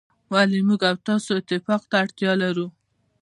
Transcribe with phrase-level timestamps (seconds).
[0.31, 2.67] ولي موږ او تاسو اتفاق ته اړتیا لرو.